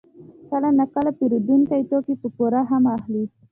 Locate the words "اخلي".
2.95-3.23